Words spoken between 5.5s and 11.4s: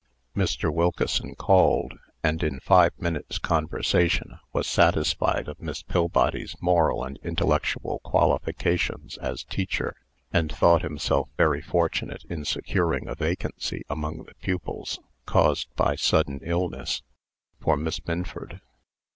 Miss Pillbody's moral and intellectual qualifications as teacher, and thought himself